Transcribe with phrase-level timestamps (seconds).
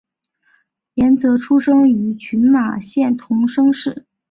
[0.95, 4.07] 岩泽出生于群马县桐生市。